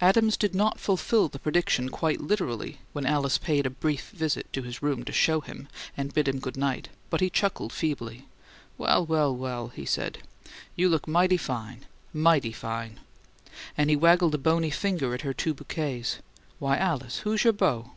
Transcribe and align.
Adams 0.00 0.36
did 0.36 0.54
not 0.54 0.78
fulfil 0.78 1.26
the 1.26 1.36
prediction 1.40 1.88
quite 1.88 2.20
literally 2.20 2.78
when 2.92 3.04
Alice 3.04 3.38
paid 3.38 3.66
a 3.66 3.70
brief 3.70 4.10
visit 4.10 4.46
to 4.52 4.62
his 4.62 4.82
room 4.82 5.04
to 5.04 5.10
"show" 5.10 5.40
him 5.40 5.66
and 5.96 6.14
bid 6.14 6.28
him 6.28 6.38
good 6.38 6.56
night; 6.56 6.90
but 7.10 7.20
he 7.20 7.28
chuckled 7.28 7.72
feebly. 7.72 8.28
"Well, 8.78 9.04
well, 9.04 9.34
well!" 9.34 9.66
he 9.70 9.84
said. 9.84 10.18
"You 10.76 10.88
look 10.88 11.08
mighty 11.08 11.38
fine 11.38 11.86
MIGHTY 12.12 12.52
fine!" 12.52 13.00
And 13.76 13.90
he 13.90 13.96
waggled 13.96 14.36
a 14.36 14.38
bony 14.38 14.70
finger 14.70 15.12
at 15.12 15.22
her 15.22 15.34
two 15.34 15.54
bouquets. 15.54 16.18
"Why, 16.60 16.76
Alice, 16.76 17.18
who's 17.26 17.42
your 17.42 17.52
beau?" 17.52 17.90